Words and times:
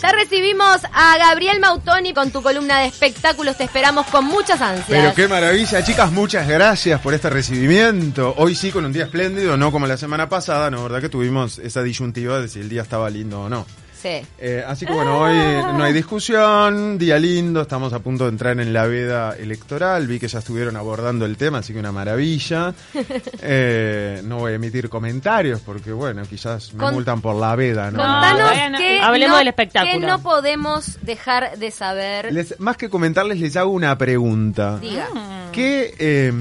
Ya 0.00 0.12
recibimos 0.12 0.78
a 0.92 1.18
Gabriel 1.18 1.58
Mautoni 1.58 2.14
con 2.14 2.30
tu 2.30 2.40
columna 2.40 2.78
de 2.78 2.86
espectáculos. 2.86 3.56
Te 3.56 3.64
esperamos 3.64 4.06
con 4.06 4.24
muchas 4.24 4.60
ansias. 4.60 4.86
Pero 4.88 5.14
qué 5.14 5.26
maravilla, 5.26 5.82
chicas. 5.82 6.12
Muchas 6.12 6.46
gracias 6.46 7.00
por 7.00 7.14
este 7.14 7.28
recibimiento. 7.30 8.32
Hoy 8.36 8.54
sí 8.54 8.70
con 8.70 8.84
un 8.84 8.92
día 8.92 9.04
espléndido, 9.04 9.56
no 9.56 9.72
como 9.72 9.88
la 9.88 9.96
semana 9.96 10.28
pasada, 10.28 10.70
¿no? 10.70 10.84
¿Verdad 10.84 11.00
que 11.00 11.08
tuvimos 11.08 11.58
esa 11.58 11.82
disyuntiva 11.82 12.40
de 12.40 12.48
si 12.48 12.60
el 12.60 12.68
día 12.68 12.82
estaba 12.82 13.10
lindo 13.10 13.42
o 13.42 13.48
no? 13.48 13.66
Sí. 14.00 14.20
Eh, 14.38 14.64
así 14.66 14.86
que 14.86 14.92
bueno, 14.92 15.18
hoy 15.18 15.34
no 15.76 15.82
hay 15.82 15.92
discusión, 15.92 16.98
día 16.98 17.18
lindo, 17.18 17.62
estamos 17.62 17.92
a 17.92 17.98
punto 17.98 18.24
de 18.24 18.30
entrar 18.30 18.58
en 18.60 18.72
la 18.72 18.86
veda 18.86 19.34
electoral, 19.36 20.06
vi 20.06 20.18
que 20.20 20.28
ya 20.28 20.38
estuvieron 20.38 20.76
abordando 20.76 21.24
el 21.24 21.36
tema, 21.36 21.58
así 21.58 21.72
que 21.72 21.80
una 21.80 21.92
maravilla. 21.92 22.74
Eh, 23.42 24.20
no 24.24 24.38
voy 24.38 24.52
a 24.52 24.54
emitir 24.56 24.88
comentarios 24.88 25.60
porque 25.60 25.92
bueno, 25.92 26.22
quizás 26.28 26.72
me 26.74 26.80
Con- 26.84 26.94
multan 26.94 27.20
por 27.20 27.36
la 27.36 27.54
veda, 27.56 27.90
¿no? 27.90 27.98
Contanos 27.98 28.72
no. 28.72 28.78
qué 28.78 29.00
Hablemos 29.00 29.32
no- 29.34 29.38
del 29.38 29.48
espectáculo. 29.48 29.92
qué 30.00 30.06
no 30.06 30.22
podemos 30.22 30.98
dejar 31.02 31.56
de 31.58 31.70
saber. 31.70 32.32
Les- 32.32 32.58
más 32.60 32.76
que 32.76 32.88
comentarles, 32.90 33.38
les 33.40 33.56
hago 33.56 33.70
una 33.70 33.96
pregunta. 33.96 34.78
Diga. 34.78 35.08
¿Qué, 35.52 35.94
eh, 35.98 36.32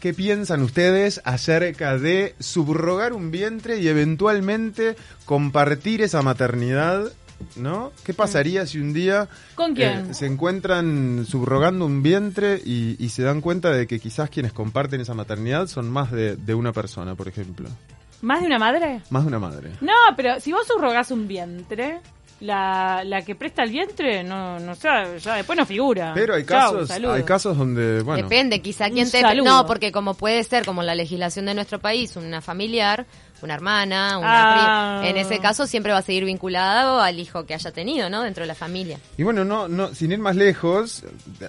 ¿Qué 0.00 0.12
piensan 0.14 0.62
ustedes 0.62 1.20
acerca 1.24 1.98
de 1.98 2.34
subrogar 2.38 3.12
un 3.12 3.30
vientre 3.30 3.78
y 3.80 3.88
eventualmente 3.88 4.96
compartir 5.24 6.02
esa 6.02 6.22
maternidad? 6.22 7.12
¿No? 7.54 7.92
¿Qué 8.02 8.14
pasaría 8.14 8.64
si 8.66 8.78
un 8.78 8.94
día 8.94 9.28
¿Con 9.54 9.74
quién? 9.74 10.10
eh, 10.10 10.14
se 10.14 10.24
encuentran 10.24 11.26
subrogando 11.28 11.84
un 11.84 12.02
vientre 12.02 12.60
y, 12.64 12.96
y 12.98 13.10
se 13.10 13.22
dan 13.24 13.42
cuenta 13.42 13.70
de 13.72 13.86
que 13.86 14.00
quizás 14.00 14.30
quienes 14.30 14.54
comparten 14.54 15.02
esa 15.02 15.12
maternidad 15.12 15.66
son 15.66 15.90
más 15.90 16.10
de, 16.10 16.36
de 16.36 16.54
una 16.54 16.72
persona, 16.72 17.14
por 17.14 17.28
ejemplo? 17.28 17.68
¿Más 18.22 18.40
de 18.40 18.46
una 18.46 18.58
madre? 18.58 19.02
Más 19.10 19.24
de 19.24 19.28
una 19.28 19.38
madre. 19.38 19.72
No, 19.82 19.92
pero 20.16 20.40
si 20.40 20.52
vos 20.52 20.66
subrogás 20.66 21.10
un 21.10 21.28
vientre, 21.28 22.00
la, 22.40 23.02
la 23.04 23.22
que 23.22 23.34
presta 23.34 23.62
el 23.62 23.70
vientre, 23.70 24.22
no, 24.22 24.58
no 24.60 24.74
sé, 24.74 24.88
ya 25.20 25.36
después 25.36 25.58
no 25.58 25.64
figura. 25.64 26.12
Pero 26.14 26.34
hay 26.34 26.44
casos, 26.44 26.90
hay 26.90 27.22
casos 27.22 27.56
donde, 27.56 28.02
bueno, 28.02 28.22
Depende, 28.22 28.60
quizá 28.60 28.90
quien 28.90 29.10
te... 29.10 29.20
saludo. 29.20 29.44
No, 29.44 29.66
porque 29.66 29.90
como 29.90 30.14
puede 30.14 30.42
ser, 30.44 30.64
como 30.64 30.82
la 30.82 30.94
legislación 30.94 31.46
de 31.46 31.54
nuestro 31.54 31.78
país, 31.78 32.16
una 32.16 32.40
familiar, 32.40 33.06
una 33.42 33.54
hermana, 33.54 34.18
una 34.18 35.00
Ah. 35.00 35.06
En 35.08 35.16
ese 35.16 35.38
caso 35.40 35.66
siempre 35.66 35.92
va 35.92 35.98
a 35.98 36.02
seguir 36.02 36.24
vinculado 36.24 37.00
al 37.00 37.18
hijo 37.18 37.44
que 37.46 37.54
haya 37.54 37.70
tenido, 37.70 38.08
¿no? 38.10 38.22
Dentro 38.22 38.42
de 38.42 38.48
la 38.48 38.54
familia. 38.54 38.98
Y 39.16 39.22
bueno, 39.22 39.44
no, 39.44 39.68
no, 39.68 39.94
sin 39.94 40.12
ir 40.12 40.18
más 40.18 40.36
lejos, 40.36 41.02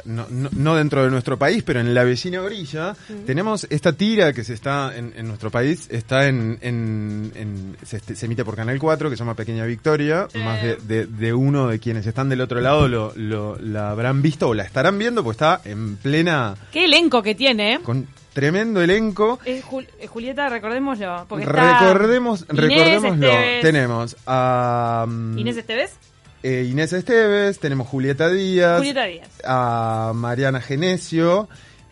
no, 0.06 0.26
no, 0.30 0.50
no 0.52 0.76
dentro 0.76 1.04
de 1.04 1.10
nuestro 1.12 1.38
país, 1.38 1.64
pero 1.64 1.80
en 1.80 1.94
la 1.94 2.04
vecina 2.04 2.42
orilla, 2.42 2.96
tenemos 3.26 3.68
esta 3.70 3.94
tira 3.94 4.34
que 4.34 4.44
se 4.44 4.54
está 4.54 4.96
en, 4.96 5.14
en 5.16 5.28
nuestro 5.28 5.50
país, 5.52 5.88
está 5.92 6.28
en, 6.28 6.58
en- 6.62 7.32
en- 7.36 7.78
se, 7.86 8.00
se 8.00 8.26
emite 8.26 8.44
por 8.46 8.56
Canal 8.56 8.78
4, 8.80 9.10
que 9.10 9.16
se 9.16 9.20
llama 9.20 9.34
Pequeña 9.36 9.66
Victoria, 9.66 10.28
más 10.36 10.62
de, 10.62 10.76
de- 10.78 11.06
de 11.08 11.34
uno 11.34 11.68
de 11.68 11.80
quienes 11.80 12.06
están 12.06 12.30
del 12.30 12.42
otro 12.42 12.60
lado 12.62 12.88
lo, 12.88 13.14
lo- 13.16 13.58
la 13.60 13.92
habrán 13.92 14.22
visto 14.22 14.50
o 14.50 14.54
la 14.54 14.64
estarán 14.64 14.98
viendo, 14.98 15.24
pues 15.24 15.36
está 15.36 15.62
en 15.66 15.98
plena, 15.98 16.56
Qué 16.72 16.86
elenco 16.86 17.22
que 17.24 17.36
tiene, 17.36 17.76
¿eh? 17.76 17.80
con 17.84 18.08
tremendo 18.38 18.84
elenco. 18.84 19.40
Es 19.46 19.66
Jul- 19.66 19.88
eh, 20.00 20.06
Julieta, 20.06 20.48
recordémoslo. 20.48 21.26
Porque 21.28 21.46
está 21.46 21.92
Recordemos, 21.92 22.46
Inés 22.52 22.60
recordémoslo, 22.70 23.26
Esteves. 23.28 23.62
tenemos 23.64 24.16
a 24.28 25.06
mm, 25.08 25.38
Inés 25.40 25.58
Esteves, 25.58 25.96
eh, 26.44 26.68
Inés 26.70 26.94
Esteves, 26.94 27.58
tenemos 27.60 27.88
Julieta 27.88 28.30
Díaz, 28.30 28.78
Julieta 28.78 29.06
Díaz. 29.06 29.28
a 29.44 30.12
Mariana 30.14 30.62
Genesio 30.62 31.50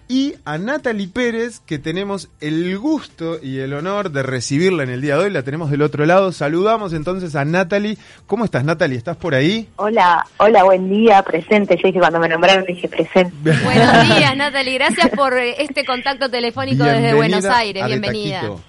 y 0.07 0.35
a 0.45 0.57
Natalie 0.57 1.07
Pérez, 1.07 1.59
que 1.65 1.79
tenemos 1.79 2.29
el 2.39 2.77
gusto 2.77 3.39
y 3.41 3.59
el 3.59 3.73
honor 3.73 4.11
de 4.11 4.21
recibirla 4.23 4.83
en 4.83 4.89
el 4.89 5.01
día 5.01 5.15
de 5.17 5.23
hoy. 5.25 5.31
La 5.31 5.41
tenemos 5.43 5.71
del 5.71 5.81
otro 5.81 6.05
lado. 6.05 6.31
Saludamos 6.31 6.93
entonces 6.93 7.35
a 7.35 7.43
Natalie. 7.45 7.97
¿Cómo 8.27 8.45
estás, 8.45 8.63
Natalie? 8.63 8.97
¿Estás 8.97 9.17
por 9.17 9.33
ahí? 9.33 9.67
Hola, 9.77 10.25
hola, 10.37 10.63
buen 10.63 10.89
día, 10.89 11.23
presente. 11.23 11.75
Yo 11.77 11.87
dije 11.87 11.99
cuando 11.99 12.19
me 12.19 12.29
nombraron 12.29 12.65
dije 12.65 12.87
presente. 12.87 13.33
Buenos 13.41 14.07
días, 14.17 14.35
Natalie. 14.37 14.75
Gracias 14.75 15.09
por 15.09 15.33
eh, 15.37 15.55
este 15.63 15.83
contacto 15.85 16.29
telefónico 16.29 16.83
desde 16.83 17.13
Buenos 17.13 17.45
Aires. 17.45 17.85
Bienvenida. 17.87 18.41
Taquito. 18.41 18.61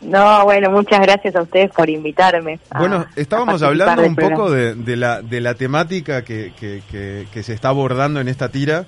No, 0.00 0.44
bueno, 0.44 0.70
muchas 0.70 1.00
gracias 1.00 1.34
a 1.34 1.40
ustedes 1.40 1.70
por 1.70 1.88
invitarme. 1.88 2.60
a- 2.68 2.78
Bueno, 2.78 3.06
estábamos 3.16 3.62
hablando 3.62 4.02
un 4.02 4.14
poco 4.14 4.50
de, 4.50 4.74
de 4.74 4.96
la, 4.96 5.22
de 5.22 5.40
la 5.40 5.54
temática 5.54 6.22
que, 6.22 6.52
que- 6.60 6.82
que- 6.90 7.26
que 7.32 7.42
se 7.42 7.54
está 7.54 7.70
abordando 7.70 8.20
en 8.20 8.28
esta 8.28 8.50
tira, 8.50 8.84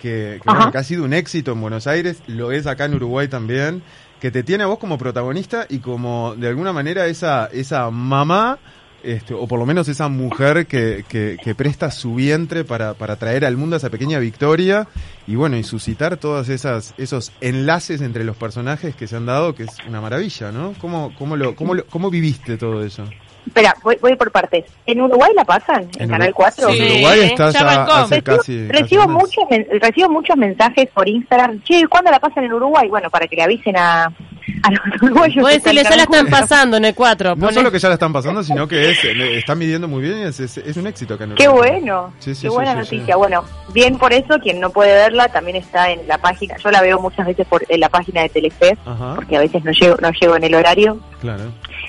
que, 0.00 0.38
que, 0.40 0.40
bueno, 0.44 0.60
Ajá. 0.62 0.70
que 0.72 0.78
ha 0.78 0.84
sido 0.84 1.04
un 1.04 1.12
éxito 1.12 1.52
en 1.52 1.60
Buenos 1.60 1.86
Aires, 1.86 2.22
lo 2.26 2.52
es 2.52 2.66
acá 2.66 2.84
en 2.86 2.94
Uruguay 2.94 3.28
también, 3.28 3.82
que 4.20 4.30
te 4.30 4.42
tiene 4.42 4.64
a 4.64 4.66
vos 4.66 4.78
como 4.78 4.98
protagonista 4.98 5.66
y 5.68 5.78
como 5.78 6.34
de 6.36 6.48
alguna 6.48 6.72
manera 6.72 7.06
esa, 7.06 7.46
esa 7.52 7.90
mamá, 7.90 8.58
este, 9.04 9.32
o 9.32 9.46
por 9.46 9.60
lo 9.60 9.64
menos 9.66 9.86
esa 9.88 10.08
mujer 10.08 10.66
que, 10.66 11.04
que, 11.08 11.36
que 11.42 11.54
presta 11.54 11.90
su 11.92 12.16
vientre 12.16 12.64
para, 12.64 12.94
para 12.94 13.14
traer 13.14 13.44
al 13.44 13.56
mundo 13.56 13.76
esa 13.76 13.90
pequeña 13.90 14.18
victoria 14.18 14.88
y 15.28 15.36
bueno, 15.36 15.56
y 15.56 15.62
suscitar 15.62 16.16
todos 16.16 16.48
esas, 16.48 16.94
esos 16.98 17.30
enlaces 17.40 18.00
entre 18.00 18.24
los 18.24 18.36
personajes 18.36 18.96
que 18.96 19.06
se 19.06 19.14
han 19.14 19.24
dado, 19.26 19.54
que 19.54 19.62
es 19.64 19.70
una 19.86 20.00
maravilla, 20.00 20.50
¿no? 20.50 20.74
¿Cómo, 20.80 21.14
cómo, 21.16 21.36
lo, 21.36 21.54
cómo, 21.54 21.74
lo- 21.74 21.86
cómo 21.86 22.10
viviste 22.10 22.56
todo 22.56 22.82
eso? 22.84 23.04
Espera, 23.48 23.74
voy, 23.82 23.96
voy 24.00 24.14
por 24.16 24.30
partes. 24.30 24.64
¿En 24.86 25.00
Uruguay 25.00 25.32
la 25.34 25.44
pasan? 25.44 25.88
¿En, 25.96 26.02
En 26.04 26.08
Canal 26.10 26.30
Urugu- 26.30 26.34
4? 26.36 26.68
En 26.70 26.82
Uruguay 26.92 27.20
está 27.24 27.50
ya 27.50 27.82
hace 27.84 28.14
Recibo, 28.20 28.36
casi. 28.36 28.68
recibo 28.68 28.78
casi 28.78 28.96
un 28.96 29.14
mes. 29.14 29.22
muchos 29.22 29.44
men- 29.50 29.66
recibo 29.80 30.08
muchos 30.08 30.36
mensajes 30.36 30.88
por 30.94 31.08
Instagram. 31.08 31.62
Che, 31.64 31.86
¿cuándo 31.88 32.10
la 32.10 32.20
pasan 32.20 32.44
en 32.44 32.52
Uruguay? 32.52 32.88
Bueno, 32.88 33.10
para 33.10 33.26
que 33.26 33.36
le 33.36 33.42
avisen 33.42 33.76
a, 33.76 34.04
a 34.04 34.70
los 34.70 34.80
uruguayos. 35.02 35.46
Que 35.48 35.54
decirle, 35.54 35.82
ya 35.82 35.96
la 35.96 36.02
están 36.04 36.26
4. 36.26 36.30
pasando 36.30 36.76
en 36.76 36.84
el 36.84 36.94
4. 36.94 37.36
No 37.36 37.50
solo 37.52 37.72
que 37.72 37.78
ya 37.78 37.88
la 37.88 37.94
están 37.94 38.12
pasando, 38.12 38.42
sino 38.42 38.68
que 38.68 38.90
es, 38.90 39.04
le 39.04 39.38
están 39.38 39.58
midiendo 39.58 39.88
muy 39.88 40.02
bien 40.02 40.18
y 40.18 40.22
es, 40.24 40.38
es, 40.40 40.58
es 40.58 40.76
un 40.76 40.86
éxito 40.86 41.14
acá 41.14 41.24
en 41.24 41.34
Qué 41.34 41.48
bueno, 41.48 42.12
Sí, 42.18 42.34
sí, 42.34 42.42
qué 42.42 42.48
sí, 42.48 42.54
buena 42.54 42.72
sí, 42.72 42.78
noticia. 42.96 43.14
sí. 43.14 43.18
Bueno, 43.18 43.44
bien 43.72 43.98
por 43.98 44.12
eso, 44.12 44.38
quien 44.40 44.60
no 44.60 44.70
puede 44.70 44.92
verla 44.92 45.28
también 45.28 45.56
está 45.56 45.90
en 45.90 46.06
la 46.06 46.18
página. 46.18 46.56
Yo 46.62 46.70
la 46.70 46.82
veo 46.82 47.00
muchas 47.00 47.26
veces 47.26 47.46
por 47.46 47.64
en 47.68 47.80
la 47.80 47.88
página 47.88 48.22
de 48.22 48.28
Telefe, 48.28 48.76
Ajá, 48.84 49.14
porque 49.16 49.36
a 49.36 49.40
veces 49.40 49.64
no 49.64 49.72
llego, 49.72 49.96
no 50.00 50.10
llego 50.12 50.36
en 50.36 50.44
el 50.44 50.54
horario. 50.54 50.98
claro. 51.20 51.44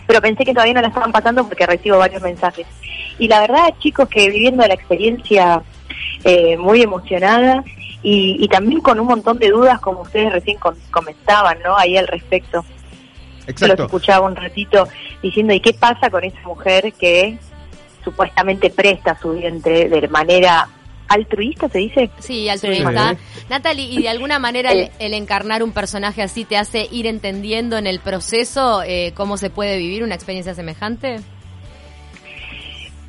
Pero 0.10 0.24
pensé 0.24 0.44
que 0.44 0.54
todavía 0.56 0.74
no 0.74 0.82
la 0.82 0.88
estaban 0.88 1.12
pasando 1.12 1.48
porque 1.48 1.68
recibo 1.68 2.00
varios 2.00 2.24
mensajes. 2.24 2.66
Y 3.20 3.28
la 3.28 3.42
verdad, 3.42 3.76
chicos, 3.78 4.10
que 4.10 4.28
viviendo 4.28 4.66
la 4.66 4.74
experiencia 4.74 5.62
eh, 6.24 6.58
muy 6.58 6.82
emocionada 6.82 7.64
y, 8.02 8.38
y 8.40 8.48
también 8.48 8.82
con 8.82 9.00
un 9.00 9.06
montón 9.06 9.38
de 9.38 9.50
dudas, 9.50 9.80
como 9.80 10.02
ustedes 10.02 10.32
recién 10.34 10.58
con- 10.58 10.76
comentaban, 10.90 11.60
¿no? 11.64 11.78
Ahí 11.78 11.96
al 11.96 12.08
respecto. 12.08 12.64
Yo 12.64 13.46
los 13.46 13.62
Exacto. 13.62 13.84
escuchaba 13.84 14.26
un 14.26 14.36
ratito 14.36 14.88
diciendo, 15.22 15.54
¿y 15.54 15.60
qué 15.60 15.74
pasa 15.74 16.10
con 16.10 16.24
esa 16.24 16.42
mujer 16.42 16.92
que 16.94 17.38
supuestamente 18.04 18.72
presta 18.72 19.16
su 19.22 19.34
vientre 19.34 19.90
de 19.90 20.08
manera 20.08 20.68
altruista, 21.10 21.68
se 21.68 21.80
dice? 21.80 22.10
Sí, 22.20 22.48
altruista. 22.48 23.16
Sí. 23.16 23.46
Natalie, 23.50 23.86
¿y 23.86 24.02
de 24.04 24.10
alguna 24.10 24.40
manera 24.40 24.72
el, 24.72 24.92
el 25.00 25.14
encarnar 25.14 25.64
un 25.64 25.74
personaje 25.74 26.22
así 26.22 26.46
te 26.46 26.56
hace 26.56 26.88
ir 26.92 27.08
entendiendo 27.08 27.78
en 27.78 27.88
el 27.88 28.00
proceso 28.00 28.84
eh, 28.84 29.14
cómo 29.16 29.38
se 29.38 29.50
puede 29.50 29.78
vivir 29.78 30.04
una 30.04 30.16
experiencia 30.16 30.54
semejante? 30.54 31.20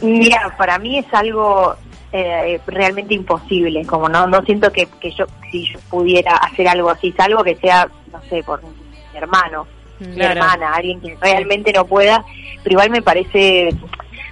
Mira, 0.00 0.54
para 0.56 0.78
mí 0.78 0.98
es 0.98 1.06
algo 1.12 1.76
eh, 2.12 2.60
realmente 2.66 3.14
imposible, 3.14 3.84
como 3.84 4.08
no 4.08 4.26
no 4.26 4.42
siento 4.42 4.72
que, 4.72 4.88
que 5.00 5.10
yo 5.12 5.26
si 5.50 5.66
yo 5.72 5.78
pudiera 5.90 6.36
hacer 6.36 6.68
algo 6.68 6.90
así, 6.90 7.12
salvo 7.12 7.44
que 7.44 7.56
sea, 7.56 7.88
no 8.12 8.20
sé, 8.28 8.42
por 8.42 8.62
mi 8.62 8.70
hermano, 9.14 9.66
mi 9.98 10.22
hermana, 10.22 10.74
alguien 10.74 11.00
que 11.00 11.16
realmente 11.20 11.72
no 11.72 11.84
pueda, 11.84 12.24
pero 12.62 12.72
igual 12.72 12.90
me 12.90 13.02
parece, 13.02 13.68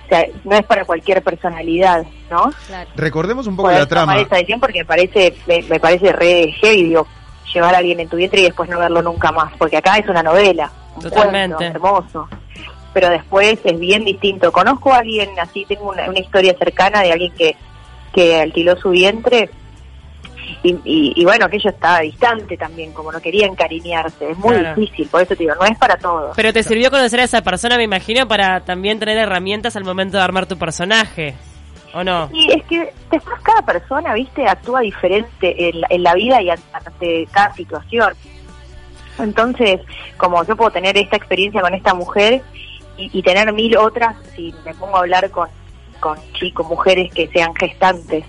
sea, 0.09 0.25
no 0.45 0.57
es 0.57 0.65
para 0.65 0.85
cualquier 0.85 1.23
personalidad, 1.23 2.05
¿no? 2.31 2.51
Claro. 2.67 2.91
Recordemos 2.97 3.47
un 3.47 3.57
poco 3.57 3.69
Poder 3.69 3.81
la 3.81 3.87
trama. 3.87 4.19
esa 4.19 4.37
decisión 4.37 4.61
porque 4.61 4.81
me 4.81 4.85
parece, 4.85 5.35
me, 5.47 5.63
me 5.63 5.81
parece 5.81 6.13
re 6.13 6.53
heavy, 6.61 6.85
digo, 6.85 7.07
llevar 7.53 7.75
a 7.75 7.79
alguien 7.79 8.01
en 8.01 8.09
tu 8.09 8.17
vientre 8.17 8.41
y 8.41 8.45
después 8.45 8.69
no 8.69 8.79
verlo 8.79 9.03
nunca 9.03 9.33
más, 9.33 9.53
porque 9.59 9.77
acá 9.77 9.97
es 9.99 10.09
una 10.09 10.23
novela, 10.23 10.71
un 10.97 11.03
Totalmente. 11.03 11.57
cuento 11.57 11.77
hermoso, 11.77 12.29
pero 12.93 13.11
después 13.11 13.59
es 13.65 13.79
bien 13.79 14.05
distinto. 14.05 14.51
Conozco 14.53 14.93
a 14.93 14.99
alguien 14.99 15.31
así, 15.39 15.65
tengo 15.67 15.91
una, 15.91 16.09
una 16.09 16.19
historia 16.19 16.55
cercana 16.59 17.03
de 17.03 17.13
alguien 17.13 17.33
que, 17.33 17.57
que 18.13 18.41
alquiló 18.41 18.77
su 18.77 18.91
vientre 18.91 19.51
y, 20.63 20.71
y, 20.85 21.13
y 21.17 21.25
bueno, 21.25 21.47
aquello 21.47 21.71
estaba 21.71 22.01
distante 22.01 22.57
también, 22.57 22.93
como 22.93 23.13
no 23.13 23.21
quería 23.21 23.47
encariñarse, 23.47 24.31
es 24.33 24.39
muy 24.39 24.57
Claro. 24.57 24.81
difícil, 24.81 25.09
por 25.09 25.23
eso 25.23 25.29
te 25.37 25.45
digo, 25.45 25.55
no 25.55 25.65
es 25.67 25.79
para 25.79 25.97
todos. 25.97 26.35
Pero 26.37 26.53
te 26.53 26.63
sirvió 26.63 26.91
conocer 26.91 27.21
a 27.21 27.25
esa 27.25 27.43
persona, 27.43 27.77
me 27.77 27.85
imagino, 27.85 28.27
para 28.27 28.61
también 28.61 28.99
tener 28.99 29.17
herramientas 29.19 29.77
al 29.77 29.85
momento 29.85 30.17
de 30.17 30.23
armar 30.25 30.47
tu 30.47 30.57
personaje. 30.59 31.35
¿O 31.95 32.05
no? 32.05 32.29
Y 32.35 32.53
es 32.53 32.63
que 32.65 32.93
después 33.11 33.41
cada 33.43 33.63
persona, 33.63 34.13
viste, 34.13 34.47
actúa 34.47 34.81
diferente 34.81 35.71
en, 35.71 35.81
la- 35.81 35.87
en 35.89 36.03
la 36.03 36.15
vida 36.15 36.43
y 36.43 36.51
ante 36.51 37.27
cada 37.33 37.55
situación. 37.55 38.13
Entonces, 39.19 39.81
como 40.17 40.45
yo 40.45 40.55
puedo 40.55 40.71
tener 40.71 40.97
esta 40.97 41.17
experiencia 41.17 41.61
con 41.61 41.75
esta 41.75 41.95
mujer 41.95 42.43
y, 42.97 43.11
y 43.19 43.23
tener 43.23 43.53
mil 43.53 43.77
otras, 43.77 44.17
si 44.37 44.55
me 44.65 44.75
pongo 44.75 44.97
a 44.97 45.01
hablar 45.01 45.31
con, 45.31 45.49
con 45.99 46.19
chicos, 46.35 46.67
mujeres 46.69 47.13
que 47.13 47.27
sean 47.29 47.55
gestantes, 47.55 48.25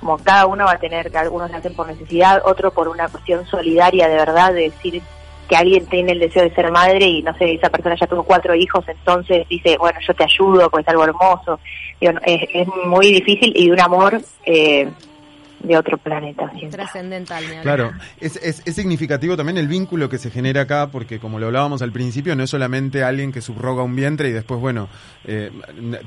Como 0.00 0.18
cada 0.18 0.46
uno 0.46 0.64
va 0.64 0.72
a 0.72 0.78
tener, 0.78 1.10
que 1.10 1.18
algunos 1.18 1.50
lo 1.50 1.56
hacen 1.56 1.74
por 1.74 1.86
necesidad, 1.86 2.42
otro 2.44 2.70
por 2.72 2.88
una 2.88 3.08
cuestión 3.08 3.46
solidaria 3.46 4.08
de 4.08 4.16
verdad, 4.16 4.52
de 4.52 4.70
decir, 4.70 5.02
que 5.48 5.56
alguien 5.56 5.86
tiene 5.86 6.12
el 6.12 6.18
deseo 6.18 6.42
de 6.44 6.54
ser 6.54 6.70
madre 6.70 7.06
y 7.06 7.22
no 7.22 7.36
sé, 7.36 7.54
esa 7.54 7.68
persona 7.68 7.96
ya 8.00 8.06
tuvo 8.06 8.22
cuatro 8.22 8.54
hijos, 8.54 8.84
entonces 8.88 9.46
dice, 9.48 9.76
bueno, 9.78 9.98
yo 10.06 10.14
te 10.14 10.24
ayudo, 10.24 10.70
pues 10.70 10.82
es 10.82 10.88
algo 10.88 11.04
hermoso. 11.04 11.60
Es, 12.00 12.14
es 12.24 12.68
muy 12.86 13.12
difícil 13.12 13.52
y 13.54 13.66
de 13.66 13.72
un 13.72 13.80
amor 13.80 14.20
eh, 14.44 14.88
de 15.62 15.76
otro 15.76 15.98
planeta. 15.98 16.50
siento. 16.52 16.76
Trascendental. 16.76 17.44
Claro, 17.62 17.92
es, 18.20 18.36
es, 18.36 18.62
es 18.64 18.74
significativo 18.74 19.36
también 19.36 19.58
el 19.58 19.68
vínculo 19.68 20.08
que 20.08 20.18
se 20.18 20.30
genera 20.30 20.62
acá, 20.62 20.88
porque 20.90 21.18
como 21.18 21.38
lo 21.38 21.46
hablábamos 21.46 21.82
al 21.82 21.92
principio, 21.92 22.34
no 22.34 22.42
es 22.42 22.50
solamente 22.50 23.04
alguien 23.04 23.32
que 23.32 23.40
subroga 23.40 23.82
un 23.82 23.94
vientre 23.94 24.28
y 24.28 24.32
después, 24.32 24.60
bueno, 24.60 24.88
eh, 25.24 25.50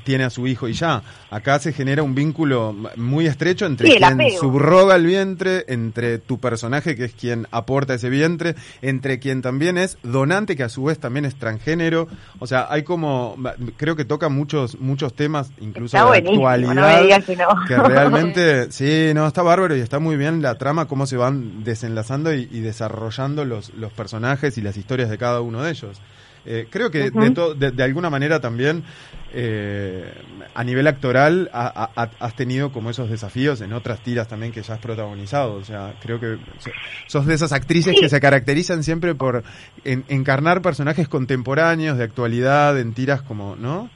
tiene 0.04 0.24
a 0.24 0.30
su 0.30 0.46
hijo 0.46 0.68
y 0.68 0.72
ya. 0.72 1.02
Acá 1.30 1.58
se 1.58 1.72
genera 1.72 2.02
un 2.02 2.14
vínculo 2.14 2.74
muy 2.96 3.26
estrecho 3.26 3.66
entre 3.66 3.90
Sí, 3.90 3.98
quien 3.98 4.30
subroga 4.38 4.96
el 4.96 5.06
vientre, 5.06 5.64
entre 5.68 6.18
tu 6.18 6.38
personaje, 6.38 6.96
que 6.96 7.04
es 7.04 7.12
quien 7.12 7.46
aporta 7.50 7.94
ese 7.94 8.10
vientre, 8.10 8.54
entre 8.82 9.18
quien 9.18 9.42
también 9.42 9.78
es 9.78 9.98
donante, 10.02 10.56
que 10.56 10.62
a 10.64 10.68
su 10.68 10.84
vez 10.84 10.98
también 10.98 11.24
es 11.24 11.36
transgénero. 11.36 12.08
O 12.38 12.46
sea, 12.46 12.66
hay 12.70 12.82
como, 12.82 13.36
creo 13.76 13.96
que 13.96 14.04
toca 14.04 14.28
muchos, 14.28 14.78
muchos 14.80 15.14
temas, 15.14 15.50
incluso 15.60 15.96
Está 15.96 16.10
de 16.10 16.18
actualidad. 16.18 16.74
no 16.74 16.82
me 16.82 17.02
digas 17.02 17.24
que 17.24 17.36
no. 17.36 17.48
que 17.66 17.76
realmente, 17.76 18.70
sí, 18.72 19.12
no, 19.14 19.26
está 19.26 19.42
bárbaro 19.46 19.74
y 19.76 19.80
está 19.80 19.98
muy 19.98 20.16
bien 20.16 20.42
la 20.42 20.56
trama, 20.58 20.86
cómo 20.86 21.06
se 21.06 21.16
van 21.16 21.64
desenlazando 21.64 22.34
y, 22.34 22.48
y 22.52 22.60
desarrollando 22.60 23.44
los, 23.46 23.72
los 23.74 23.92
personajes 23.92 24.58
y 24.58 24.60
las 24.62 24.76
historias 24.76 25.08
de 25.08 25.16
cada 25.18 25.40
uno 25.40 25.62
de 25.62 25.70
ellos. 25.70 26.00
Eh, 26.48 26.68
creo 26.70 26.92
que 26.92 27.10
de, 27.10 27.30
to- 27.34 27.54
de, 27.54 27.72
de 27.72 27.82
alguna 27.82 28.08
manera 28.08 28.38
también 28.40 28.84
eh, 29.32 30.12
a 30.54 30.62
nivel 30.62 30.86
actoral 30.86 31.50
ha- 31.52 31.90
ha- 31.96 32.10
has 32.20 32.36
tenido 32.36 32.70
como 32.70 32.88
esos 32.90 33.10
desafíos 33.10 33.60
en 33.62 33.72
otras 33.72 33.98
tiras 34.04 34.28
también 34.28 34.52
que 34.52 34.62
ya 34.62 34.74
has 34.74 34.80
protagonizado. 34.80 35.54
O 35.54 35.64
sea, 35.64 35.94
creo 36.00 36.20
que 36.20 36.36
so- 36.60 36.70
sos 37.08 37.26
de 37.26 37.34
esas 37.34 37.50
actrices 37.52 37.96
que 37.98 38.08
se 38.08 38.20
caracterizan 38.20 38.84
siempre 38.84 39.16
por 39.16 39.42
en- 39.84 40.04
encarnar 40.06 40.62
personajes 40.62 41.08
contemporáneos, 41.08 41.98
de 41.98 42.04
actualidad, 42.04 42.78
en 42.78 42.94
tiras 42.94 43.22
como, 43.22 43.56
¿no? 43.56 43.90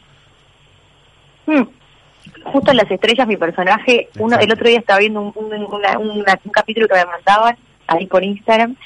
Mm. 1.46 1.62
Justo 2.44 2.70
en 2.70 2.76
las 2.78 2.90
estrellas 2.90 3.26
mi 3.28 3.36
personaje, 3.36 4.08
uno 4.18 4.34
Exacto. 4.34 4.44
el 4.46 4.52
otro 4.52 4.68
día 4.68 4.78
estaba 4.78 4.98
viendo 4.98 5.20
un, 5.20 5.32
un- 5.34 5.52
una- 5.52 5.98
una- 5.98 6.38
un 6.44 6.50
capítulo 6.52 6.88
que 6.88 6.94
me 6.94 7.04
mandaban 7.04 7.56
ahí 7.86 8.06
por 8.06 8.22
Instagram 8.24 8.76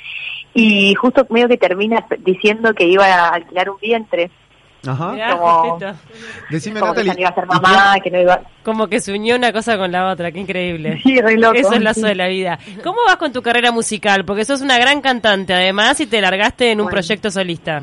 y 0.55 0.95
justo 0.95 1.27
medio 1.31 1.49
que 1.49 1.57
termina 1.57 2.05
diciendo 2.21 2.73
que 2.75 2.85
iba 2.85 3.05
a 3.07 3.29
alquilar 3.35 3.71
un 3.71 3.77
vientre, 3.81 4.31
Ajá. 4.87 5.15
Como-. 5.39 5.79
Decime, 6.51 6.81
como 6.81 6.93
que 6.95 7.05
Natalie. 7.05 7.21
iba 7.23 7.31
a 7.31 7.35
ser 7.35 7.45
¿y 7.45 7.49
quién- 7.49 7.63
mamá, 7.63 8.01
que 8.03 8.11
no 8.11 8.21
iba... 8.21 8.41
Como 8.63 8.87
que 8.89 9.01
se 9.01 9.13
unió 9.13 9.37
una 9.37 9.53
cosa 9.53 9.79
con 9.79 9.91
la 9.93 10.11
otra, 10.11 10.31
qué 10.33 10.41
increíble. 10.41 11.01
Sí, 11.03 11.21
re 11.21 11.37
loco. 11.39 11.55
Eso 11.55 11.73
es 11.75 11.83
lazo 11.83 12.01
Sí. 12.01 12.07
de 12.07 12.15
la 12.15 12.29
vida. 12.29 12.59
¿Cómo 12.83 12.99
vas 13.07 13.17
con 13.17 13.33
tu 13.33 13.41
carrera 13.43 13.73
musical? 13.73 14.25
Porque 14.25 14.45
sos 14.45 14.61
una 14.63 14.79
gran 14.79 15.01
cantante 15.01 15.55
además 15.55 16.01
y 16.01 16.07
te 16.07 16.21
largaste 16.21 16.71
en 16.73 16.81
un 16.81 16.87
Bueno. 16.87 16.97
proyecto 16.97 17.31
solista. 17.31 17.83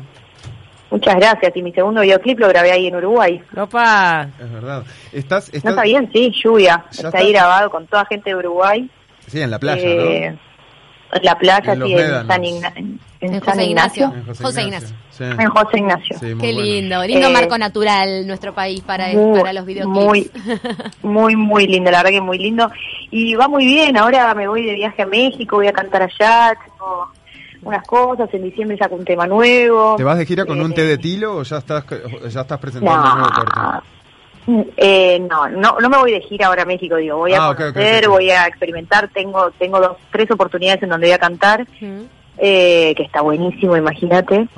Muchas 0.92 1.16
gracias. 1.16 1.56
Y 1.56 1.62
mi 1.62 1.72
segundo 1.72 2.02
videoclip 2.02 2.38
lo 2.38 2.48
grabé 2.48 2.70
ahí 2.70 2.86
en 2.86 2.96
Uruguay. 2.96 3.42
Opa, 3.56 4.28
Es 4.38 4.52
verdad. 4.52 4.84
Estás, 5.12 5.50
No 5.52 5.56
estás 5.56 5.70
está 5.72 5.82
bien, 5.82 6.10
sí, 6.12 6.32
lluvia. 6.44 6.84
Está, 6.90 7.10
ahí 7.18 7.32
grabado 7.32 7.70
con 7.70 7.86
toda 7.86 8.04
gente 8.06 8.30
de 8.30 8.36
Uruguay. 8.36 8.88
Sí, 9.26 9.40
en 9.40 9.50
la 9.50 9.58
playa, 9.58 9.82
Eh, 9.82 10.30
¿no? 10.30 10.52
En 11.18 11.24
la 11.24 11.36
playa, 11.38 11.72
En 11.74 11.78
los 11.78 11.88
sí, 11.88 11.94
en. 11.94 12.26
San, 12.26 12.42
Igna- 12.44 12.72
en- 12.76 12.98
San 13.20 13.40
José 13.40 13.64
Ignacio. 13.64 14.12
En 14.14 14.34
José 14.34 14.62
Ignacio. 14.62 14.96
Sí. 15.10 15.24
En 15.24 15.48
José 15.50 15.78
Ignacio. 15.78 16.18
Sí, 16.18 16.26
Qué 16.26 16.34
bueno. 16.34 16.60
lindo, 16.62 17.04
lindo 17.04 17.28
Eh, 17.28 17.32
marco 17.32 17.58
natural 17.58 18.26
nuestro 18.26 18.54
país 18.54 18.80
para, 18.80 19.08
Muy, 19.08 19.38
para 19.40 19.52
los 19.52 19.64
videoclips. 19.66 20.04
Muy, 20.06 20.30
muy, 21.02 21.36
muy 21.36 21.66
lindo, 21.66 21.90
la 21.90 21.98
verdad 21.98 22.10
que 22.12 22.20
muy 22.20 22.38
lindo. 22.38 22.70
Y 23.10 23.34
va 23.34 23.46
muy 23.48 23.64
bien, 23.66 23.96
ahora 23.96 24.34
me 24.34 24.48
voy 24.48 24.64
de 24.64 24.74
viaje 24.74 25.02
a 25.02 25.06
México, 25.06 25.56
voy 25.56 25.68
a 25.68 25.72
cantar 25.72 26.02
allá, 26.02 26.54
tengo 26.64 27.12
unas 27.62 27.86
cosas, 27.86 28.28
en 28.34 28.42
diciembre 28.42 28.76
saco 28.76 28.94
un 28.96 29.04
tema 29.04 29.26
nuevo. 29.26 29.94
¿Te 29.96 30.04
vas 30.04 30.18
de 30.18 30.26
gira 30.26 30.44
con 30.44 30.60
un 30.60 30.72
Eh, 30.72 30.74
té 30.74 30.84
de 30.84 30.98
tilo 30.98 31.36
o 31.36 31.42
ya 31.42 31.58
estás, 31.58 31.84
ya 32.28 32.40
estás 32.40 32.58
presentando 32.58 33.08
un 33.08 33.18
nuevo 33.18 33.34
corte? 33.34 33.60
No, 34.46 34.66
eh, 34.76 35.20
no, 35.20 35.48
no, 35.48 35.76
no 35.80 35.88
me 35.88 35.98
voy 35.98 36.12
de 36.12 36.20
gira 36.22 36.48
ahora 36.48 36.62
a 36.62 36.66
México, 36.66 36.96
digo, 36.96 37.16
voy 37.18 37.32
a 37.32 37.48
Ah, 37.50 37.54
conocer, 37.56 38.08
voy 38.08 38.30
a 38.30 38.46
experimentar, 38.46 39.08
tengo, 39.08 39.50
tengo 39.52 39.80
dos, 39.80 39.96
tres 40.10 40.30
oportunidades 40.32 40.82
en 40.82 40.88
donde 40.88 41.06
voy 41.06 41.14
a 41.14 41.18
cantar, 41.18 41.66
eh, 42.38 42.94
que 42.96 43.02
está 43.04 43.20
buenísimo, 43.20 43.76
imagínate, 43.76 44.48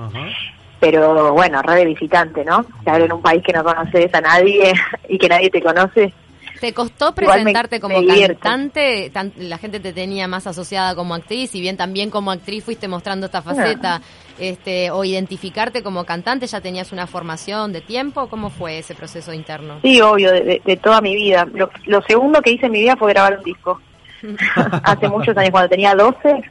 pero 0.80 1.34
bueno, 1.34 1.60
re 1.62 1.76
de 1.76 1.84
visitante, 1.86 2.44
¿no? 2.44 2.64
Estar 2.78 3.00
en 3.00 3.12
un 3.12 3.20
país 3.20 3.42
que 3.42 3.52
no 3.52 3.62
conoces 3.64 4.14
a 4.14 4.20
nadie 4.22 4.72
y 5.08 5.18
que 5.18 5.28
nadie 5.28 5.50
te 5.50 5.62
conoce, 5.62 6.12
¿Te 6.60 6.72
costó 6.72 7.14
presentarte 7.14 7.80
como 7.80 7.98
cantante? 8.28 9.10
Tan- 9.12 9.32
la 9.36 9.58
gente 9.58 9.80
te 9.80 9.92
tenía 9.92 10.28
más 10.28 10.46
asociada 10.46 10.94
como 10.94 11.14
actriz, 11.14 11.54
y 11.54 11.60
bien 11.60 11.76
también 11.76 12.10
como 12.10 12.30
actriz 12.30 12.64
fuiste 12.64 12.86
mostrando 12.88 13.26
esta 13.26 13.42
faceta, 13.42 14.00
este, 14.38 14.90
o 14.90 15.04
identificarte 15.04 15.82
como 15.82 16.04
cantante, 16.04 16.46
¿ya 16.46 16.60
tenías 16.60 16.92
una 16.92 17.06
formación 17.06 17.72
de 17.72 17.80
tiempo? 17.80 18.28
¿Cómo 18.28 18.50
fue 18.50 18.78
ese 18.78 18.94
proceso 18.94 19.32
interno? 19.32 19.78
sí, 19.82 20.00
obvio, 20.00 20.32
de, 20.32 20.40
de- 20.42 20.62
de 20.64 20.76
toda 20.76 21.00
mi 21.00 21.14
vida. 21.14 21.46
Lo, 21.52 21.70
lo 21.86 22.02
segundo 22.02 22.40
que 22.40 22.52
hice 22.52 22.66
en 22.66 22.72
mi 22.72 22.80
vida 22.80 22.96
fue 22.96 23.12
grabar 23.12 23.38
un 23.38 23.44
disco. 23.44 23.80
Hace 24.84 25.08
muchos 25.08 25.36
años, 25.36 25.50
cuando 25.50 25.68
tenía 25.68 25.94
12, 25.94 26.42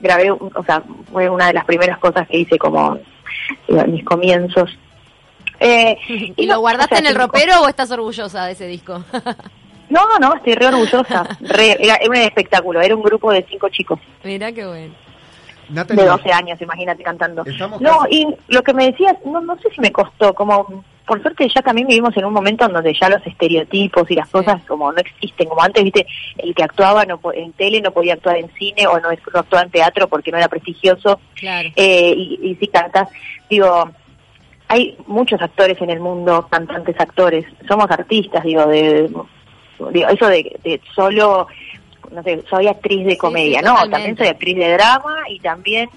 grabé, 0.00 0.30
o 0.30 0.64
sea, 0.66 0.82
fue 1.12 1.28
una 1.28 1.46
de 1.48 1.52
las 1.52 1.64
primeras 1.64 1.98
cosas 1.98 2.26
que 2.26 2.38
hice 2.38 2.58
como 2.58 2.98
mis 3.86 4.04
comienzos. 4.04 4.76
Eh, 5.62 5.96
¿Y 6.36 6.46
no, 6.46 6.54
lo 6.54 6.60
guardaste 6.60 6.94
o 6.94 6.98
sea, 6.98 7.06
en 7.06 7.06
el 7.14 7.20
ropero 7.20 7.60
o 7.62 7.68
estás 7.68 7.90
orgullosa 7.90 8.44
de 8.46 8.52
ese 8.52 8.66
disco? 8.66 9.02
No, 9.88 10.00
no, 10.18 10.34
estoy 10.36 10.54
re 10.54 10.68
orgullosa. 10.68 11.22
Re- 11.40 11.76
era, 11.78 11.96
era 11.96 12.08
un 12.08 12.16
espectáculo, 12.16 12.80
era 12.80 12.96
un 12.96 13.02
grupo 13.02 13.30
de 13.30 13.44
cinco 13.46 13.68
chicos 13.68 14.00
Mira 14.24 14.50
qué 14.50 14.64
bueno. 14.66 14.94
De 15.68 16.04
12 16.06 16.32
años, 16.32 16.58
imagínate 16.62 17.02
cantando. 17.02 17.44
Estamos 17.44 17.78
No, 17.82 17.98
casi- 17.98 18.22
y 18.22 18.26
lo 18.48 18.62
que 18.62 18.72
me 18.72 18.86
decías, 18.86 19.16
no, 19.26 19.42
no 19.42 19.54
sé 19.58 19.68
si 19.74 19.82
me 19.82 19.92
costó, 19.92 20.32
como 20.32 20.82
por 21.06 21.20
suerte 21.20 21.46
ya 21.54 21.60
también 21.60 21.88
vivimos 21.88 22.16
en 22.16 22.24
un 22.24 22.32
momento 22.32 22.64
en 22.64 22.72
donde 22.72 22.94
ya 22.98 23.10
los 23.10 23.26
estereotipos 23.26 24.10
y 24.10 24.14
las 24.14 24.28
Sí. 24.28 24.32
cosas 24.32 24.62
como 24.66 24.90
no 24.92 24.98
existen, 24.98 25.46
como 25.48 25.62
antes, 25.62 25.84
viste, 25.84 26.06
el 26.38 26.54
que 26.54 26.62
actuaba 26.62 27.04
no 27.04 27.18
po- 27.18 27.34
en 27.34 27.52
tele 27.52 27.82
no 27.82 27.90
podía 27.90 28.14
actuar 28.14 28.38
en 28.38 28.48
cine 28.54 28.86
o 28.86 28.98
no, 28.98 29.10
no 29.10 29.40
actuaba 29.40 29.64
en 29.64 29.70
teatro 29.70 30.08
porque 30.08 30.30
no 30.30 30.38
era 30.38 30.48
prestigioso, 30.48 31.20
Claro. 31.34 31.68
eh, 31.76 32.14
y, 32.16 32.38
y 32.50 32.54
si 32.54 32.66
cantas, 32.68 33.10
digo, 33.50 33.90
hay 34.72 34.96
muchos 35.06 35.40
actores 35.42 35.80
en 35.82 35.90
el 35.90 36.00
mundo, 36.00 36.46
cantantes, 36.50 36.98
actores, 36.98 37.44
somos 37.68 37.90
artistas, 37.90 38.42
digo, 38.42 38.66
de, 38.66 39.10
digo 39.92 40.08
eso 40.08 40.26
de, 40.28 40.58
de 40.64 40.80
solo, 40.94 41.46
no 42.10 42.22
sé, 42.22 42.42
soy 42.48 42.68
actriz 42.68 43.04
de 43.04 43.18
comedia, 43.18 43.58
sí, 43.60 43.64
no, 43.64 43.72
totalmente. 43.72 43.92
también 43.96 44.16
soy 44.16 44.26
actriz 44.28 44.56
de 44.56 44.72
drama 44.72 45.16
y 45.28 45.38
también 45.40 45.88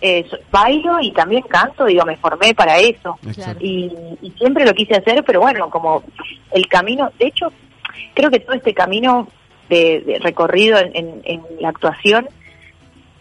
eh, 0.00 0.28
bailo 0.50 1.00
y 1.00 1.10
también 1.12 1.42
canto, 1.48 1.86
digo, 1.86 2.04
me 2.04 2.16
formé 2.16 2.54
para 2.54 2.78
eso. 2.78 3.18
Y, 3.60 3.90
y 4.22 4.30
siempre 4.32 4.64
lo 4.66 4.74
quise 4.74 4.94
hacer, 4.96 5.24
pero 5.24 5.40
bueno, 5.40 5.70
como 5.70 6.02
el 6.52 6.66
camino, 6.68 7.10
de 7.18 7.28
hecho, 7.28 7.50
creo 8.14 8.30
que 8.30 8.40
todo 8.40 8.54
este 8.56 8.74
camino 8.74 9.26
de, 9.70 10.00
de 10.00 10.18
recorrido 10.18 10.78
en, 10.78 10.94
en- 10.94 11.22
en 11.24 11.42
la 11.60 11.70
actuación, 11.70 12.28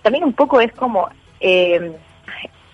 también 0.02 0.24
un 0.26 0.34
poco 0.34 0.60
es 0.62 0.72
como 0.74 1.08
eh, 1.40 1.94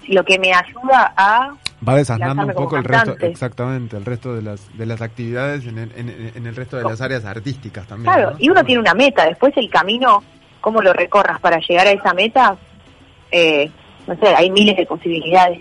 lo 0.08 0.24
que 0.25 0.38
me 0.40 0.52
ayuda 0.54 1.13
a 1.16 1.52
Va 1.88 1.96
desasnando 1.96 2.46
un 2.46 2.54
poco 2.54 2.78
el 2.78 2.84
resto, 2.84 3.16
exactamente, 3.20 3.98
el 3.98 4.06
resto 4.06 4.36
de 4.36 4.42
las 4.42 4.78
de 4.78 4.86
las 4.86 5.02
actividades 5.02 5.66
en 5.66 5.78
el, 5.80 5.92
en, 5.96 6.32
en 6.36 6.48
el 6.48 6.56
resto 6.56 6.78
de 6.78 6.84
las 6.84 7.02
áreas 7.02 7.25
artísticas 7.25 7.86
también. 7.88 8.13
Claro, 8.13 8.32
¿no? 8.32 8.38
y 8.40 8.50
uno 8.50 8.63
tiene 8.63 8.80
una 8.82 8.94
meta, 8.94 9.25
después 9.25 9.52
el 9.58 9.70
camino, 9.70 10.24
cómo 10.62 10.82
lo 10.82 10.94
recorras 10.94 11.40
para 11.42 11.60
llegar 11.60 11.88
a 11.88 11.92
esa 11.92 12.13
meta, 12.13 12.56
eh, 13.32 13.70
no 14.08 14.16
sé, 14.16 14.28
hay 14.36 14.50
miles 14.50 14.78
de 14.78 14.86
posibilidades. 14.86 15.60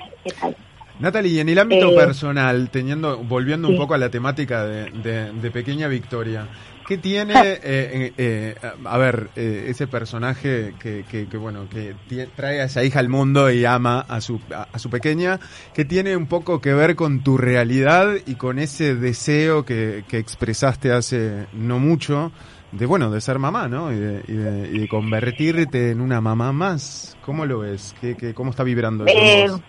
Natalie, 1.01 1.41
en 1.41 1.49
el 1.49 1.59
ámbito 1.59 1.89
Eh, 1.91 1.97
personal, 1.97 2.69
teniendo, 2.71 3.19
volviendo 3.19 3.67
un 3.69 3.75
sí. 3.75 3.81
poco 3.81 3.95
a 3.95 3.99
la 3.99 4.09
temática 4.11 4.65
de, 4.65 4.91
de- 4.91 5.33
de 5.33 5.51
Pequeña 5.51 5.89
Victoria, 5.89 6.47
¿qué 6.87 6.99
tiene, 6.99 7.35
eh, 7.63 8.13
eh, 8.17 8.55
a 8.85 8.99
ver, 8.99 9.31
eh, 9.37 9.67
ese 9.69 9.87
personaje 9.87 10.75
que, 10.79 11.05
que, 11.11 11.29
que, 11.29 11.37
bueno, 11.37 11.69
que 11.69 11.95
trae 12.37 12.61
a 12.61 12.65
esa 12.65 12.85
hija 12.85 12.99
al 13.01 13.09
mundo 13.09 13.51
y 13.51 13.65
ama 13.65 14.01
a 14.01 14.21
su, 14.21 14.41
a, 14.55 14.69
a 14.73 14.79
su 14.79 14.91
pequeña, 14.91 15.39
que 15.75 15.85
tiene 15.85 16.17
un 16.17 16.27
poco 16.27 16.61
que 16.61 16.73
ver 16.75 16.97
con 16.97 17.23
tu 17.23 17.39
realidad 17.39 18.09
y 18.27 18.35
con 18.37 18.59
ese 18.59 18.95
deseo 18.95 19.65
que, 19.65 20.05
que 20.09 20.19
expresaste 20.19 20.93
hace 20.93 21.47
no 21.53 21.79
mucho 21.79 22.33
de, 22.73 22.87
bueno, 22.87 23.11
de 23.11 23.21
ser 23.21 23.39
mamá, 23.39 23.69
¿no? 23.69 23.93
Y 23.93 23.97
de, 23.97 24.23
y 24.29 24.33
de- 24.33 24.69
y 24.73 24.79
de 24.81 24.89
convertirte 24.89 25.91
en 25.91 26.01
una 26.01 26.21
mamá 26.21 26.53
más. 26.53 27.17
¿Cómo 27.25 27.45
lo 27.47 27.59
ves? 27.61 27.95
¿Qué, 28.01 28.17
qué, 28.17 28.33
¿Cómo 28.35 28.51
está 28.51 28.65
vibrando 28.65 29.07
eso 29.07 29.57
Eh? 29.57 29.61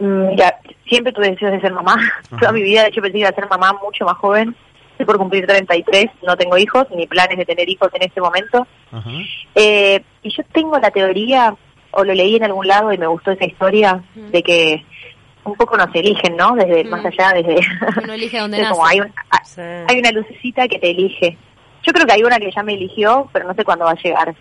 Mm, 0.00 0.28
Mira, 0.28 0.54
siempre 0.88 1.12
tuve 1.12 1.30
deseos 1.30 1.52
de 1.52 1.60
ser 1.60 1.72
mamá. 1.72 1.96
Toda 2.38 2.52
mi 2.52 2.62
vida, 2.62 2.82
de 2.82 2.88
hecho, 2.88 3.00
pensé 3.00 3.14
que 3.14 3.18
iba 3.20 3.28
a 3.30 3.34
ser 3.34 3.48
mamá 3.48 3.72
mucho 3.84 4.04
más 4.04 4.16
joven. 4.18 4.54
Estoy 4.98 5.06
por 5.06 5.18
cumplir 5.18 5.46
33, 5.46 6.06
no 6.26 6.36
tengo 6.36 6.58
hijos, 6.58 6.84
ni 6.90 7.06
planes 7.06 7.38
de 7.38 7.44
tener 7.44 7.68
hijos 7.68 7.88
en 7.94 8.02
este 8.02 8.20
momento. 8.20 8.66
Ajá. 8.90 9.10
Eh, 9.54 10.02
y 10.24 10.30
yo 10.36 10.42
tengo 10.52 10.76
la 10.78 10.90
teoría, 10.90 11.54
o 11.92 12.02
lo 12.02 12.12
leí 12.14 12.34
en 12.34 12.42
algún 12.42 12.66
lado 12.66 12.92
y 12.92 12.98
me 12.98 13.06
gustó 13.06 13.30
esa 13.30 13.44
historia, 13.44 14.02
de 14.16 14.42
que 14.42 14.84
un 15.44 15.54
poco 15.54 15.76
nos 15.76 15.94
eligen, 15.94 16.36
¿no? 16.36 16.56
Desde 16.56 16.82
Mm. 16.82 16.88
más 16.88 17.04
allá, 17.06 17.32
desde... 17.32 17.60
Uno 18.02 18.12
elige 18.12 18.38
nace. 18.48 18.68
como 18.70 18.84
hay, 18.84 19.00
un- 19.00 19.12
Sí. 19.44 19.60
hay 19.60 19.98
una 20.00 20.10
lucecita 20.10 20.66
que 20.66 20.80
te 20.80 20.90
elige. 20.90 21.38
Yo 21.84 21.92
creo 21.92 22.04
que 22.04 22.12
hay 22.14 22.24
una 22.24 22.38
que 22.38 22.50
ya 22.50 22.64
me 22.64 22.74
eligió, 22.74 23.30
pero 23.32 23.46
no 23.46 23.54
sé 23.54 23.64
cuándo 23.64 23.84
va 23.84 23.92
a 23.92 24.02
llegar. 24.02 24.34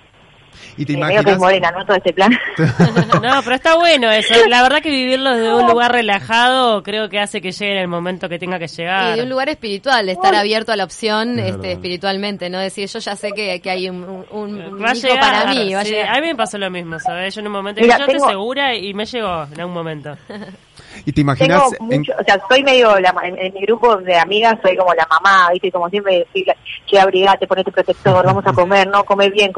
¿Y 0.77 0.85
te 0.85 0.93
Eh, 0.93 0.97
medio 0.97 1.07
que 1.23 1.31
es 1.31 1.37
imaginas? 1.37 1.39
morena, 1.39 1.71
¿no? 1.71 1.85
Todo 1.85 1.97
este 1.97 2.13
plan. 2.13 2.31
No, 3.21 3.41
pero 3.43 3.55
está 3.55 3.75
bueno 3.77 4.11
eso. 4.11 4.33
La 4.47 4.61
verdad 4.61 4.81
que 4.81 4.89
vivirlo 4.91 5.31
desde 5.35 5.53
un 5.55 5.67
lugar 5.67 5.91
relajado 5.91 6.83
creo 6.83 7.09
que 7.09 7.19
hace 7.19 7.41
que 7.41 7.51
llegue 7.51 7.73
en 7.73 7.79
el 7.79 7.87
momento 7.87 8.29
que 8.29 8.37
tenga 8.39 8.59
que 8.59 8.67
llegar. 8.67 9.13
Y 9.13 9.17
de 9.17 9.23
un 9.23 9.29
lugar 9.29 9.49
espiritual, 9.49 10.05
de 10.05 10.11
estar 10.13 10.35
abierto 10.35 10.71
a 10.71 10.75
la 10.75 10.83
opción 10.83 11.39
Es 11.39 11.55
este, 11.55 11.71
espiritualmente, 11.73 12.49
¿no? 12.49 12.59
Decir, 12.59 12.87
yo 12.87 12.99
ya 12.99 13.15
sé 13.15 13.31
que, 13.31 13.59
que 13.61 13.69
hay 13.69 13.89
un, 13.89 14.03
un, 14.31 14.61
un 14.61 14.83
Va 14.83 14.91
a 14.91 14.95
hijo 14.95 15.07
llegar, 15.07 15.19
para 15.19 15.53
mí. 15.53 15.73
Va 15.73 15.81
a 15.81 15.85
sí, 15.85 15.91
llegar. 15.91 16.17
a 16.17 16.21
mí 16.21 16.27
me 16.27 16.35
pasó 16.35 16.57
lo 16.57 16.69
mismo, 16.69 16.99
¿sabes? 16.99 17.33
Yo 17.35 17.41
en 17.41 17.47
un 17.47 17.53
momento 17.53 17.81
Mira, 17.81 17.97
yo 17.99 18.05
tengo- 18.05 18.17
estoy 18.17 18.31
segura 18.31 18.75
y 18.75 18.93
me 18.93 19.05
llegó 19.05 19.43
en 19.51 19.59
algún 19.59 19.73
momento. 19.73 20.15
¿Y 21.05 21.11
te 21.11 21.21
imaginas? 21.21 21.69
Tengo 21.71 21.91
en- 21.93 21.99
mucho, 21.99 22.13
o 22.19 22.23
sea, 22.23 22.39
soy 22.49 22.63
medio, 22.63 22.99
la, 22.99 23.13
ma- 23.13 23.27
en, 23.27 23.37
en 23.37 23.53
mi 23.53 23.61
grupo 23.61 23.97
de 23.97 24.17
amigas 24.17 24.55
soy 24.63 24.75
como 24.75 24.93
la 24.93 25.05
mamá, 25.09 25.49
¿viste? 25.53 25.71
Como 25.71 25.89
siempre, 25.89 26.25
la- 26.45 26.55
che, 26.85 26.99
abrigate, 26.99 27.47
ponete 27.47 27.71
protector, 27.71 28.25
vamos 28.25 28.45
a 28.45 28.53
comer, 28.53 28.87
¿no? 28.87 29.03
Comer 29.03 29.31
bien, 29.31 29.51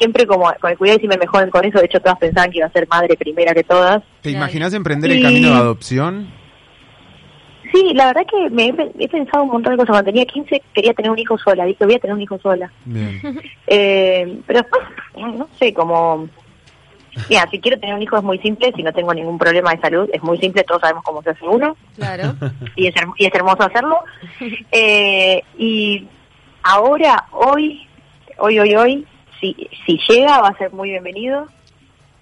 siempre 0.00 0.26
como 0.26 0.50
con 0.60 0.70
el 0.72 0.78
cuidado 0.78 0.98
y 0.98 1.02
si 1.02 1.08
me 1.08 1.16
mejoren 1.18 1.50
con 1.50 1.64
eso, 1.64 1.78
de 1.78 1.84
hecho 1.84 2.00
todas 2.00 2.18
pensaban 2.18 2.50
que 2.50 2.58
iba 2.58 2.66
a 2.66 2.72
ser 2.72 2.88
madre 2.88 3.16
primera 3.16 3.52
que 3.54 3.62
todas. 3.62 4.02
¿Te 4.22 4.30
imaginas 4.30 4.72
emprender 4.74 5.12
el 5.12 5.22
camino 5.22 5.50
de 5.50 5.54
adopción? 5.56 6.28
Sí, 7.72 7.92
la 7.94 8.06
verdad 8.06 8.22
que 8.28 8.50
me 8.50 8.66
he, 8.68 8.72
pe- 8.72 8.90
he 8.98 9.08
pensado 9.08 9.44
un 9.44 9.50
montón 9.50 9.74
de 9.74 9.76
cosas. 9.76 9.90
Cuando 9.92 10.10
tenía 10.10 10.24
15 10.26 10.60
quería 10.74 10.92
tener 10.94 11.10
un 11.10 11.18
hijo 11.18 11.38
sola, 11.38 11.64
dije, 11.66 11.84
voy 11.84 11.94
a 11.94 11.98
tener 12.00 12.14
un 12.16 12.22
hijo 12.22 12.38
sola. 12.38 12.70
Bien. 12.84 13.20
Eh, 13.72 14.40
pero 14.48 14.62
después, 14.62 14.82
no 15.16 15.48
sé, 15.56 15.72
como... 15.72 16.28
Mira, 17.28 17.46
si 17.50 17.60
quiero 17.60 17.78
tener 17.78 17.94
un 17.94 18.02
hijo 18.02 18.16
es 18.16 18.22
muy 18.24 18.38
simple, 18.38 18.72
si 18.74 18.82
no 18.82 18.92
tengo 18.92 19.14
ningún 19.14 19.38
problema 19.38 19.72
de 19.72 19.80
salud, 19.80 20.08
es 20.12 20.20
muy 20.24 20.38
simple, 20.38 20.64
todos 20.64 20.80
sabemos 20.80 21.04
cómo 21.04 21.22
se 21.22 21.30
hace 21.30 21.44
uno. 21.46 21.76
Claro. 21.94 22.34
y 22.76 22.88
es, 22.88 22.94
y 23.18 23.26
es 23.26 23.34
hermoso 23.34 23.62
hacerlo. 23.62 23.98
Eh, 24.72 25.40
y 25.58 26.08
ahora, 26.64 27.26
hoy, 27.30 27.86
hoy, 28.38 28.58
hoy, 28.58 28.74
hoy, 28.74 29.06
si, 29.40 29.56
si 29.86 29.98
llega 30.08 30.40
va 30.40 30.48
a 30.48 30.58
ser 30.58 30.72
muy 30.72 30.90
bienvenido 30.90 31.46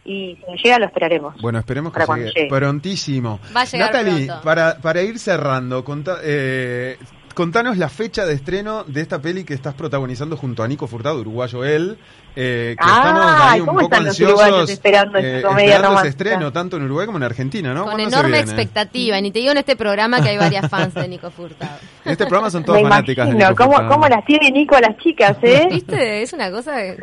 y 0.04 0.36
si 0.36 0.42
no 0.48 0.54
llega 0.56 0.78
lo 0.78 0.86
esperaremos. 0.86 1.40
Bueno, 1.40 1.58
esperemos 1.58 1.92
que 1.92 1.96
Para 1.96 2.06
cuando 2.06 2.26
llegue 2.26 2.40
llegue. 2.42 2.48
prontísimo. 2.48 3.40
Va 3.54 3.60
a 3.60 3.64
llegar 3.64 3.92
Natalie, 3.92 4.26
pronto. 4.26 4.42
para, 4.44 4.78
para 4.78 5.02
ir 5.02 5.18
cerrando, 5.18 5.84
conta- 5.84 6.18
eh, 6.22 6.96
contanos 7.38 7.76
la 7.78 7.88
fecha 7.88 8.26
de 8.26 8.34
estreno 8.34 8.82
de 8.82 9.00
esta 9.00 9.22
peli 9.22 9.44
que 9.44 9.54
estás 9.54 9.72
protagonizando 9.74 10.36
junto 10.36 10.64
a 10.64 10.66
Nico 10.66 10.88
Furtado, 10.88 11.20
uruguayo 11.20 11.64
él. 11.64 11.96
Eh, 12.34 12.74
que 12.76 12.84
Ah, 12.84 12.96
estamos 12.98 13.24
ahí 13.52 13.60
un 13.60 13.66
¿cómo 13.66 13.78
poco 13.78 13.86
están 13.92 14.04
los 14.06 14.10
ansiosos 14.10 14.34
uruguayos 14.40 14.70
esperando 14.70 15.18
esta 15.18 15.38
eh, 15.38 15.42
comedia 15.42 15.74
esperando 15.76 16.00
ese 16.00 16.08
estreno, 16.08 16.52
tanto 16.52 16.76
en 16.76 16.82
Uruguay 16.82 17.06
como 17.06 17.18
en 17.18 17.24
Argentina, 17.24 17.72
¿no? 17.72 17.84
Con 17.84 17.92
¿Cuándo 17.94 18.10
se 18.10 18.16
enorme 18.16 18.40
expectativa. 18.40 19.20
Ni 19.20 19.30
te 19.30 19.38
digo 19.38 19.52
en 19.52 19.58
este 19.58 19.76
programa 19.76 20.20
que 20.20 20.30
hay 20.30 20.36
varias 20.38 20.68
fans 20.68 20.94
de 20.94 21.06
Nico 21.06 21.30
Furtado. 21.30 21.78
En 22.04 22.10
este 22.12 22.24
programa 22.26 22.50
son 22.50 22.64
todas 22.64 22.82
Me 22.82 22.88
fanáticas 22.88 23.26
de 23.26 23.32
imagino, 23.34 23.50
Nico 23.50 23.62
¿cómo, 23.64 23.76
Furtado. 23.76 23.94
cómo 23.94 24.08
las 24.08 24.24
tiene 24.24 24.50
Nico 24.50 24.74
a 24.76 24.80
las 24.80 24.96
chicas, 24.98 25.36
¿eh? 25.42 25.68
¿Viste? 25.70 26.22
Es 26.22 26.32
una 26.32 26.50
cosa 26.50 26.76
que- 26.76 26.98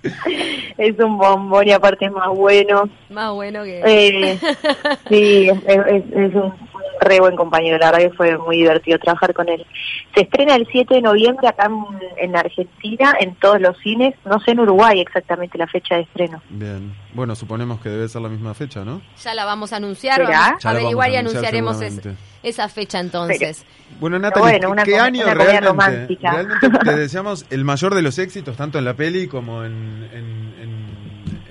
es 0.78 0.98
un 1.00 1.16
bombón 1.18 1.66
y 1.66 1.72
aparte 1.72 2.06
es 2.06 2.12
más 2.12 2.28
bueno. 2.28 2.88
más 3.10 3.32
bueno 3.32 3.64
que... 3.64 3.80
Eh, 3.84 4.38
sí, 5.08 5.48
es, 5.48 5.58
es- 5.66 6.12
es 6.12 6.34
un 6.34 6.67
re 7.00 7.20
buen 7.20 7.36
compañero, 7.36 7.78
la 7.78 7.90
verdad 7.90 8.08
que 8.10 8.16
fue 8.16 8.36
muy 8.38 8.56
divertido 8.58 8.98
trabajar 8.98 9.32
con 9.34 9.48
él. 9.48 9.64
Se 10.14 10.22
estrena 10.22 10.54
el 10.56 10.66
7 10.70 10.94
de 10.94 11.02
noviembre 11.02 11.48
acá 11.48 11.66
en, 11.66 12.28
en 12.30 12.36
Argentina, 12.36 13.14
en 13.20 13.34
todos 13.36 13.60
los 13.60 13.76
cines, 13.78 14.14
no 14.24 14.40
sé 14.40 14.52
en 14.52 14.60
Uruguay 14.60 15.00
exactamente 15.00 15.56
la 15.58 15.66
fecha 15.66 15.96
de 15.96 16.02
estreno. 16.02 16.42
Bien. 16.50 16.94
Bueno, 17.14 17.34
suponemos 17.34 17.80
que 17.80 17.88
debe 17.88 18.08
ser 18.08 18.22
la 18.22 18.28
misma 18.28 18.54
fecha, 18.54 18.84
¿no? 18.84 19.00
Ya 19.22 19.34
la 19.34 19.44
vamos 19.44 19.72
a 19.72 19.76
anunciar, 19.76 20.16
¿Será? 20.16 20.28
vamos 20.40 20.62
Ya 20.62 20.70
a 20.70 20.72
la 20.72 20.80
averiguar 20.80 21.10
y 21.10 21.16
vamos 21.16 21.34
a 21.34 21.38
anunciar 21.38 21.54
anunciaremos 21.54 22.06
es- 22.06 22.16
esa 22.42 22.68
fecha 22.68 23.00
entonces. 23.00 23.64
Bueno, 24.00 24.16
una 24.18 24.30
¿qué 24.30 24.40
com- 24.40 24.48
año 24.48 25.24
una 25.24 25.34
realmente? 25.34 25.60
romántica. 25.68 26.30
Realmente 26.32 26.68
te 26.84 26.96
deseamos 26.96 27.46
el 27.50 27.64
mayor 27.64 27.94
de 27.94 28.02
los 28.02 28.18
éxitos, 28.18 28.56
tanto 28.56 28.78
en 28.78 28.84
la 28.84 28.94
peli 28.94 29.26
como 29.26 29.64
en, 29.64 30.08
en, 30.12 30.54
en, 30.60 30.88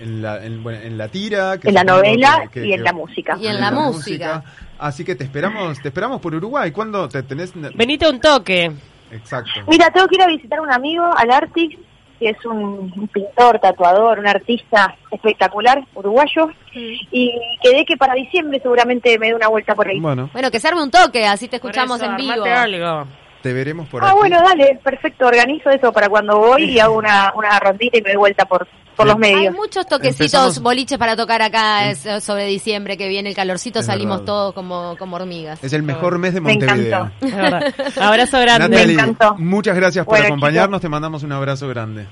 en 0.02 0.22
la, 0.22 0.46
en, 0.46 0.64
bueno, 0.64 0.80
en 0.80 0.98
la 0.98 1.10
tira. 1.10 1.58
que 1.60 1.70
En 1.70 1.74
la 1.74 1.84
novela 1.84 2.44
que- 2.52 2.62
que- 2.62 2.68
y 2.68 2.74
en 2.74 2.80
que- 2.80 2.84
la 2.84 2.94
música. 2.94 3.38
Y 3.42 3.48
en 3.48 3.60
la 3.60 3.72
música. 3.72 4.44
Así 4.80 5.04
que 5.04 5.16
te 5.16 5.24
esperamos, 5.24 5.82
te 5.82 5.88
esperamos 5.88 6.22
por 6.22 6.36
Uruguay. 6.36 6.72
¿Cuándo 6.72 7.08
te 7.10 7.24
tenés? 7.24 7.54
Venite 7.76 8.10
un 8.10 8.20
toque. 8.20 8.72
Exacto. 9.12 9.52
Mira, 9.68 9.90
tengo 9.92 10.08
que 10.08 10.16
ir 10.16 10.22
a 10.22 10.28
visitar 10.28 10.60
a 10.60 10.62
un 10.62 10.72
amigo, 10.72 11.06
al 11.16 11.32
Artix, 11.32 11.78
que 12.20 12.30
es 12.30 12.46
un, 12.46 12.92
un 12.96 13.08
pintor, 13.08 13.60
tatuador, 13.60 14.20
un 14.20 14.28
artista 14.28 14.96
espectacular, 15.12 15.84
uruguayo, 15.94 16.50
y 16.74 17.32
quedé 17.62 17.86
que 17.86 17.96
para 17.96 18.14
diciembre 18.16 18.60
seguramente 18.62 19.18
me 19.20 19.28
dé 19.28 19.36
una 19.36 19.48
vuelta 19.48 19.76
por 19.76 19.88
ahí. 19.88 20.00
Bueno, 20.00 20.30
Bueno, 20.34 20.52
que 20.52 20.60
se 20.60 20.68
arme 20.68 20.82
un 20.84 20.92
toque, 20.92 21.26
así 21.26 21.48
te 21.48 21.58
escuchamos 21.58 22.02
eso, 22.02 22.10
en 22.10 22.18
vivo. 22.18 22.44
algo. 22.44 23.08
te 23.42 23.54
veremos 23.54 23.88
por 23.88 24.04
ah, 24.04 24.10
aquí. 24.10 24.18
bueno, 24.18 24.42
dale, 24.42 24.80
perfecto, 24.84 25.28
organizo 25.28 25.70
eso 25.70 25.92
para 25.94 26.10
cuando 26.10 26.38
voy 26.38 26.64
y 26.66 26.80
hago 26.80 26.98
una, 26.98 27.32
una 27.36 27.60
rondita 27.60 27.98
y 27.98 28.02
me 28.02 28.10
doy 28.10 28.18
vuelta 28.18 28.46
por, 28.46 28.68
por 28.98 29.06
Sí. 29.06 29.12
los 29.12 29.18
medios. 29.20 29.40
Hay 29.40 29.50
muchos 29.52 29.88
toquecitos, 29.88 30.20
Empezamos- 30.34 30.60
boliches 30.62 30.98
para 30.98 31.16
tocar 31.16 31.42
acá 31.42 31.90
es, 31.90 32.06
eh, 32.06 32.20
sobre 32.20 32.46
diciembre, 32.48 32.98
que 32.98 33.08
viene 33.08 33.30
el 33.30 33.36
calorcito, 33.36 33.80
Es 33.80 33.86
salimos 33.86 34.18
verdad. 34.18 34.26
todos 34.26 34.54
como, 34.54 34.96
como 34.98 35.16
hormigas. 35.16 35.64
Es 35.64 35.72
el 35.72 35.84
mejor 35.84 36.18
mes 36.20 36.34
de 36.34 36.42
Me 36.42 36.54
Montevideo. 36.54 37.12
encantó. 37.22 37.26
Es 37.26 37.36
verdad. 37.36 37.74
Abrazo 38.02 38.40
grande. 38.42 38.68
Natalie, 38.70 38.94
encantó. 38.96 39.36
muchas 39.38 39.76
gracias 39.76 40.04
por 40.04 40.14
Bueno, 40.16 40.26
acompañarnos. 40.26 40.82
Te 40.82 40.90
mandamos 40.90 41.24
un 41.24 41.32
abrazo 41.32 41.68
grande. 41.70 42.06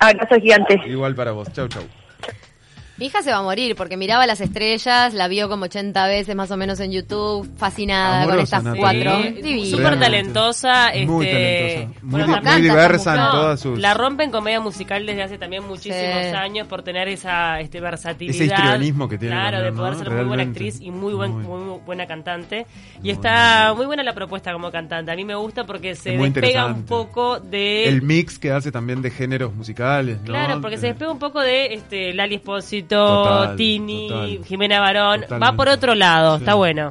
Abrazo 0.00 0.34
gigante. 0.40 0.80
Igual 0.86 1.14
para 1.14 1.32
vos. 1.32 1.50
Chau, 1.52 1.68
chau. 1.68 1.82
Mi 2.98 3.06
hija 3.06 3.22
se 3.22 3.30
va 3.30 3.36
a 3.38 3.42
morir 3.42 3.76
porque 3.76 3.96
miraba 3.96 4.26
las 4.26 4.40
estrellas, 4.40 5.14
la 5.14 5.28
vio 5.28 5.48
como 5.48 5.66
80 5.66 6.06
veces 6.08 6.34
más 6.34 6.50
o 6.50 6.56
menos 6.56 6.80
en 6.80 6.90
YouTube, 6.90 7.48
fascinada 7.56 8.24
con 8.26 8.40
estas 8.40 8.64
cuatro. 8.76 9.22
Sí, 9.22 9.42
Divina. 9.42 9.76
Súper 9.76 10.00
talentosa. 10.00 10.90
Muy 11.06 11.26
este, 11.26 11.74
talentosa. 11.74 12.00
Muy, 12.02 12.10
bueno, 12.20 12.32
canta 12.34 12.52
muy 12.52 12.62
diversa 12.62 13.10
en 13.14 13.30
todas 13.30 13.60
sus... 13.60 13.78
La 13.78 13.94
rompe 13.94 14.24
en 14.24 14.32
comedia 14.32 14.58
musical 14.58 15.06
desde 15.06 15.22
hace 15.22 15.38
también 15.38 15.64
muchísimos 15.64 15.98
Sí. 15.98 16.36
años 16.36 16.66
por 16.66 16.82
tener 16.82 17.06
esa 17.06 17.60
este, 17.60 17.80
versatilidad. 17.80 18.34
Ese 18.34 18.44
histrionismo 18.46 19.08
que 19.08 19.16
tiene 19.16 19.34
Claro, 19.34 19.58
también, 19.58 19.74
de 19.74 19.78
poder 19.78 19.92
¿no? 19.92 19.98
ser 20.00 20.10
muy 20.10 20.24
buena 20.24 20.42
actriz 20.42 20.80
y 20.80 20.90
muy, 20.90 21.14
buen, 21.14 21.30
Muy. 21.42 21.60
muy, 21.60 21.78
buena 21.86 22.06
cantante. 22.06 22.66
Y 22.96 23.00
Muy 23.02 23.10
está 23.10 23.74
muy 23.76 23.86
buena 23.86 24.02
la 24.02 24.12
propuesta 24.14 24.52
como 24.52 24.72
cantante. 24.72 25.12
A 25.12 25.14
mí 25.14 25.24
me 25.24 25.36
gusta 25.36 25.64
porque 25.64 25.94
se 25.94 26.16
despega 26.16 26.66
un 26.66 26.84
poco 26.84 27.38
de... 27.38 27.84
El 27.88 28.02
mix 28.02 28.40
que 28.40 28.50
hace 28.50 28.72
también 28.72 29.02
de 29.02 29.12
géneros 29.12 29.54
musicales, 29.54 30.18
¿no? 30.18 30.24
Claro, 30.26 30.60
porque 30.60 30.78
se 30.78 30.88
despega 30.88 31.12
un 31.12 31.20
poco 31.20 31.40
de 31.40 31.74
este 31.74 32.12
Lali 32.12 32.34
Espósito, 32.36 32.87
Total, 32.88 33.56
Tini, 33.56 34.08
total. 34.08 34.44
Jimena 34.46 34.80
Barón. 34.80 35.24
Va 35.42 35.52
por 35.52 35.68
otro 35.68 35.94
lado, 35.94 36.36
Sí. 36.38 36.42
está 36.42 36.54
bueno. 36.54 36.86